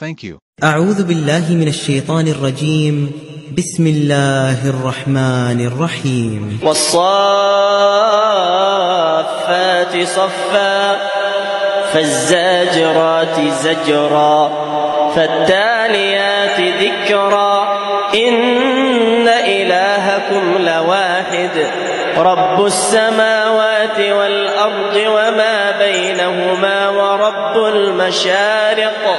Thank 0.00 0.24
you. 0.24 0.38
أعوذ 0.64 1.06
بالله 1.06 1.50
من 1.50 1.68
الشيطان 1.68 2.28
الرجيم. 2.28 3.12
بسم 3.58 3.86
الله 3.86 4.68
الرحمن 4.68 5.66
الرحيم. 5.66 6.60
والصافات 6.62 6.88
صفا 10.06 10.96
فالزاجرات 11.92 13.40
زجرا 13.62 14.50
فالتاليات 15.16 16.60
ذكرا. 16.60 17.62
إن 18.14 19.28
إلهكم 19.28 20.58
لواحد 20.58 21.66
رب 22.18 22.66
السماوات 22.66 23.98
والأرض 23.98 24.96
وما 24.96 25.78
بينهما 25.78 26.88
ورب 26.88 27.56
المشارق. 27.74 29.18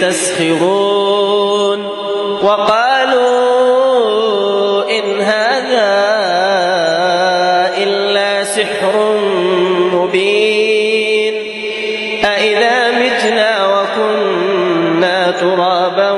يستسخرون 0.00 1.80
وقالوا 2.42 3.70
إن 4.90 5.20
هذا 5.20 5.90
إلا 7.82 8.44
سحر 8.44 9.14
مبين 9.92 11.34
أإذا 12.24 12.90
متنا 12.90 13.80
وكنا 13.80 15.30
ترابا 15.30 16.10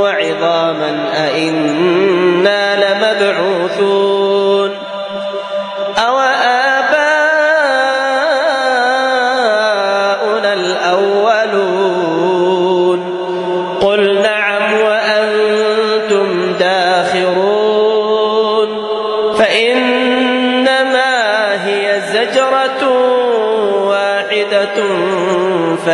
وعظاما 0.00 1.08
أإنا 1.14 2.76
لمبعوثون 2.76 4.11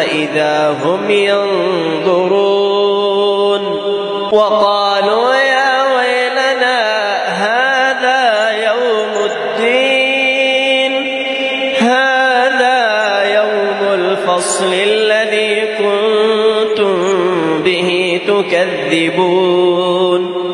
فإذا 0.08 0.76
هم 0.84 1.10
ينظرون 1.10 2.58
وقالوا 4.32 5.34
يا 5.34 5.96
ويلنا 5.96 6.80
هذا 7.26 8.50
يوم 8.50 9.30
الدين 9.30 10.92
هذا 11.76 13.22
يوم 13.34 13.92
الفصل 13.94 14.72
الذي 14.74 15.66
كنتم 15.78 16.94
به 17.62 18.20
تكذبون. 18.28 19.68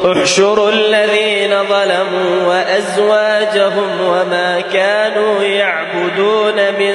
احشروا 0.04 0.70
الذين 0.70 1.50
ظلموا 1.68 2.46
وأزواجهم 2.48 4.00
وما 4.08 4.60
كانوا 4.72 5.42
يعبدون 5.42 6.56
من 6.56 6.94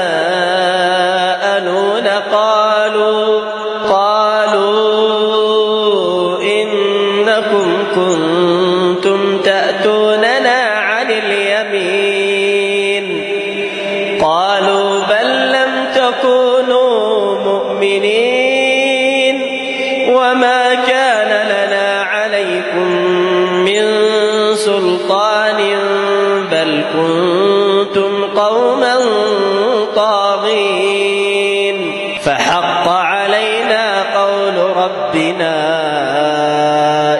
طاغين 29.95 31.77
فحق 32.23 32.87
علينا 32.87 34.03
قول 34.21 34.57
ربنا 34.77 35.55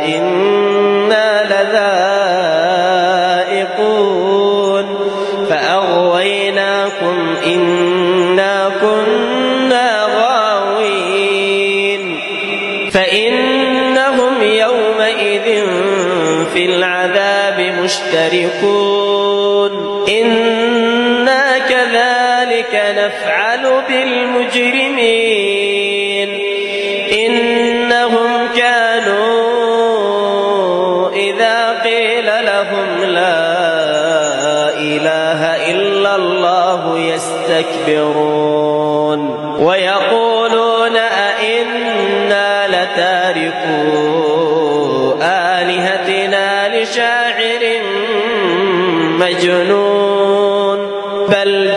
إنا 0.06 1.44
لذائقون. 3.52 4.86
فأغويناكم 5.50 7.36
إنا 7.46 8.72
كنا 8.82 10.06
غاوين. 10.18 12.02
فإنهم 12.92 14.44
يومئذ 14.44 15.66
في 16.54 16.66
العذاب 16.66 17.60
مشتركون. 17.84 19.01
إله 35.02 35.72
إلا 35.72 36.16
الله 36.16 37.00
يستكبرون 37.80 38.40
ويقولون 39.60 40.96
أئنا 40.98 42.68
لتاركو 42.68 43.82
آلهتنا 45.22 46.78
لشاعر 46.82 47.82
مجنون 49.20 50.92
بل 51.30 51.71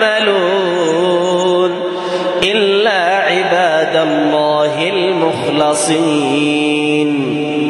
تعملون 0.00 1.70
إلا 2.44 3.00
عباد 3.16 3.96
الله 3.96 4.88
المخلصين. 4.88 6.16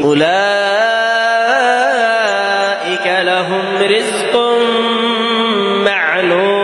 أولئك 0.05 0.26
لهم 3.06 3.64
رزق 3.82 4.34
معلوم. 5.84 6.55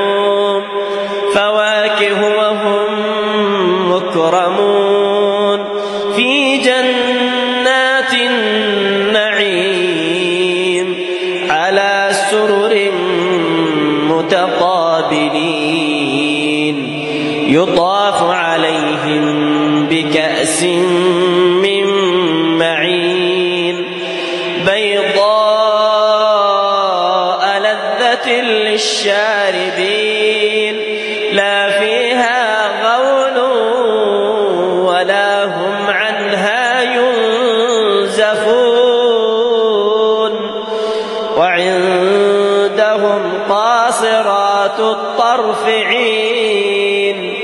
قاصرات 44.73 44.81
الطرف 44.81 45.65
عين 45.67 47.35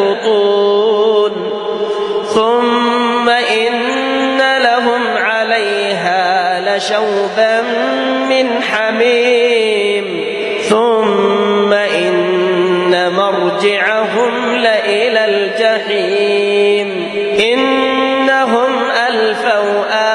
البطون 0.00 1.32
ثم 2.34 3.28
إن 3.28 4.58
لهم 4.58 5.16
عليها 5.16 6.60
لشوبا 6.60 7.62
من 8.28 8.62
حميم. 8.62 10.26
ثم 10.62 11.72
إن 11.72 13.12
مرجعهم 13.12 14.56
لإلى 14.56 15.24
الجحيم. 15.24 16.88
إنهم 17.40 18.72
ألفوا 19.08 19.84
آباءهم 19.90 20.05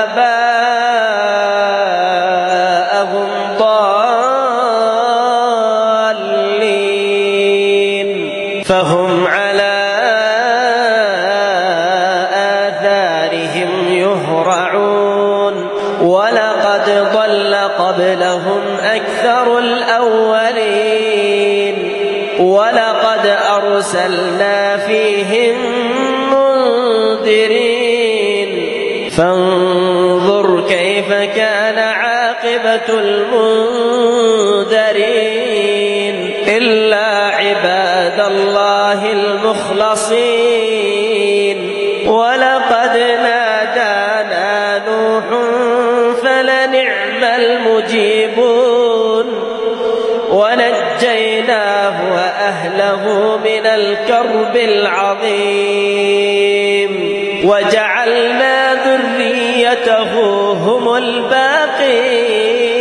المنذرين 32.99 34.15
إلا 36.47 37.27
عباد 37.27 38.19
الله 38.19 39.11
المخلصين. 39.11 40.51
ولقد 42.07 42.97
نادانا 42.97 44.81
نوح 44.87 45.23
فلنعم 46.23 47.23
المجيبون. 47.23 49.25
ونجيناه 50.31 52.13
وأهله 52.13 53.03
من 53.37 53.65
الكرب 53.65 54.55
العظيم. 54.55 56.11
وجعلنا 57.45 58.73
ذريته 58.73 60.13
هم 60.51 60.95
الباقين. 60.95 62.80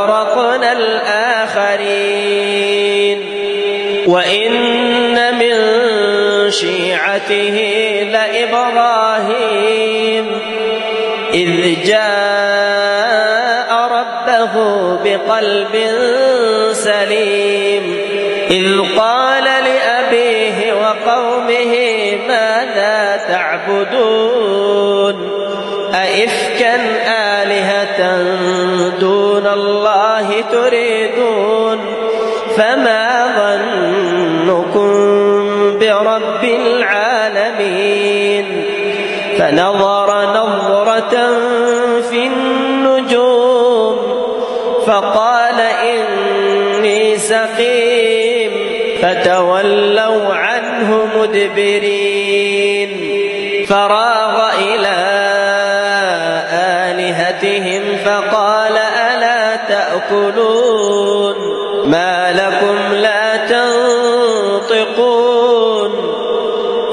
شيعته 7.31 8.03
لإبراهيم. 8.11 10.25
إذ 11.33 11.83
جاء 11.85 13.73
ربه 13.73 14.53
بقلب 15.03 15.75
سليم. 16.71 17.83
إذ 18.51 18.81
قال 18.99 19.43
لأبيه 19.43 20.73
وقومه 20.73 21.73
ماذا 22.27 23.21
تعبدون؟ 23.27 25.15
أئفكا 25.93 26.75
آلهة 27.41 28.21
دون 28.99 29.47
الله 29.47 30.27
تريدون؟ 30.51 31.79
فما 32.57 33.07
ظنكم 33.37 35.00
برب 36.03 36.43
العالمين 36.43 37.91
فنظر 39.37 40.09
نظرة 40.33 41.15
في 42.09 42.27
النجوم 42.27 43.97
فقال 44.87 45.59
إني 45.59 47.17
سقيم 47.17 48.51
فتولوا 49.01 50.33
عنه 50.33 51.07
مدبرين 51.19 52.91
فراغ 53.65 54.49
إلى 54.59 54.97
آلهتهم 56.89 57.83
فقال 58.05 58.77
ألا 58.77 59.55
تأكلون 59.55 61.35
ما 61.85 62.31
لكم 62.31 62.93
لا 62.95 63.37
تنطقون 63.37 65.20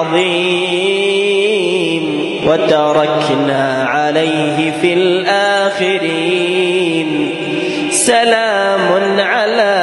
عظيم 0.00 2.04
وتركنا 2.46 3.84
عليه 3.88 4.72
في 4.82 4.92
الآخرين. 4.92 7.08
سلام 7.90 9.20
على 9.20 9.76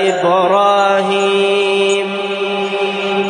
إبراهيم. 0.00 2.06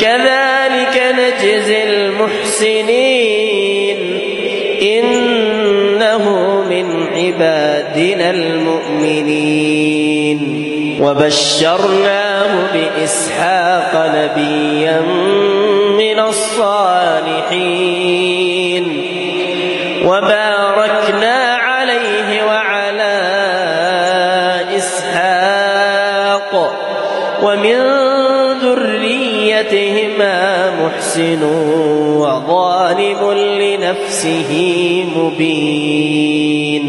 كذلك 0.00 1.02
نجزي 1.18 1.82
المحسنين. 1.82 3.98
إنه 4.82 6.24
من 6.70 6.86
عبادنا 7.16 8.30
المؤمنين. 8.30 10.40
وبشرناه 12.34 12.72
بإسحاق 12.74 13.92
نبيا 14.14 15.00
من 15.98 16.18
الصالحين. 16.18 17.24
وباركنا 20.06 21.54
عليه 21.54 22.46
وعلى 22.46 23.16
إسحاق. 24.76 26.52
ومن 27.42 27.80
ذريتهما 28.62 30.38
محسن 30.80 31.42
وظالم 32.18 33.32
لنفسه 33.32 34.52
مبين. 35.16 36.84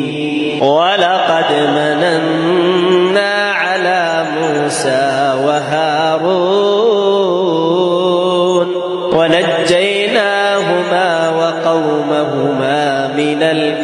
ولقد 0.62 1.52
مننا 1.52 2.18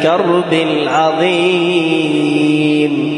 الكرب 0.02 0.52
العظيم 0.52 1.92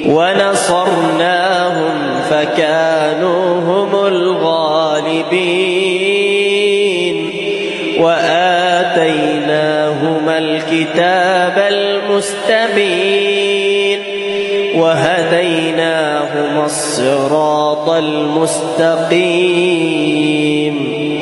ونصرناهم 0.08 1.94
فكانوا 2.30 3.60
هم 3.60 4.06
الغالبين 4.06 5.24
وآتيناهما 8.00 9.18
الكتاب 10.38 11.58
المستبين 11.72 13.14
وهديناهما 14.76 16.64
الصراط 16.64 17.88
المستقيم 17.88 19.24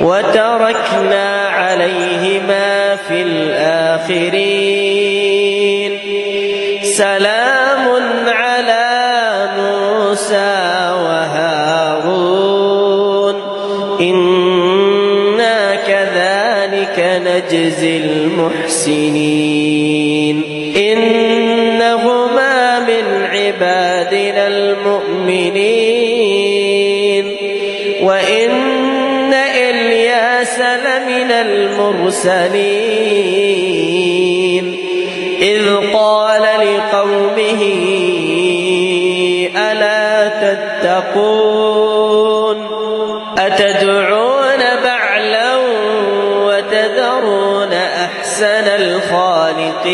وتركنا 0.03 1.49
عليهما 1.49 2.97
في 2.97 3.23
الآخرين 3.23 4.73
سلام 6.97 7.85
على 8.29 8.89
موسى 9.57 10.91
وهارون. 11.05 13.37
إنا 14.01 15.75
كذلك 15.75 16.99
نجزي 17.27 17.97
المحسنين. 17.97 19.63
إنهما 20.77 22.81
من 22.81 23.25
عبادنا 23.25 24.47
المؤمنين. 24.47 27.37
وإن 28.03 29.35
إلياس 29.35 30.61
لمن 30.61 31.31
المرسلين. 31.31 33.03
إذ 35.43 35.77
قال 35.95 36.12
لقومه 36.83 37.63
ألا 39.57 40.29
تتقون 40.83 42.13
أتدعون 43.39 44.59
بعلا 44.85 45.57
وتذرون 46.47 47.73
أحسن 47.73 48.67
الخالقين 48.83 49.93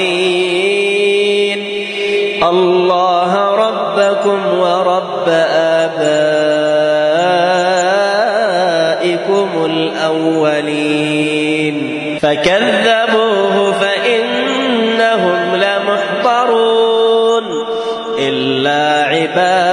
الله 2.42 3.54
ربكم 3.54 4.58
ورب 4.58 5.28
آبائكم 5.88 6.28
الأولين 9.64 10.98
فكذبوه 12.22 13.27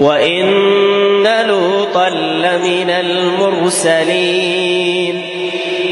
وإن 0.00 1.44
لوطا 1.46 2.08
لمن 2.08 2.90
المرسلين. 2.90 4.56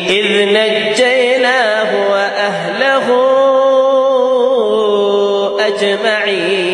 إذ 0.08 0.44
نجيناه 0.48 2.10
وأهله 2.10 3.06
أجمعين. 5.66 6.73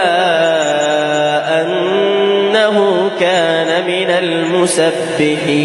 المسبحين. 4.21 5.61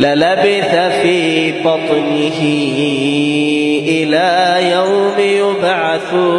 للبث 0.00 0.74
في 1.02 1.52
بطنه 1.52 2.40
إلى 3.88 4.56
يوم 4.72 5.14
يبعثون. 5.18 6.36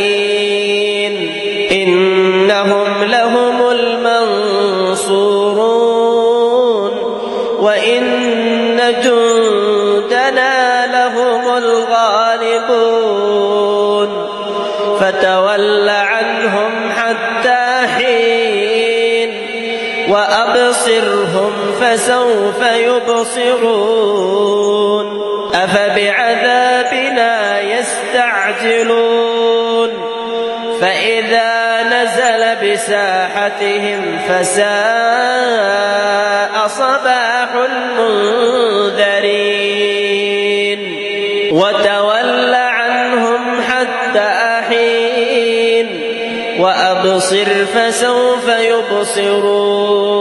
إنهم 1.73 3.05
لهم 3.05 3.71
المنصورون. 3.71 4.81
وإن 7.61 8.01
جندنا 9.05 9.50
فسوف 21.91 22.63
يبصرون 22.63 24.11
أفبعذابنا 25.55 27.61
يستعجلون 27.61 29.31
فإذا 30.81 31.83
نزل 31.83 32.57
بساحتهم 32.73 34.19
فساء 34.29 34.71
صباح 36.67 37.49
المنذرين 37.55 39.11
وتول 41.53 42.55
عنهم 42.55 43.63
حتى 43.63 44.61
حين 44.69 46.01
وأبصر 46.61 47.65
فسوف 47.75 48.49
يبصرون 48.49 50.21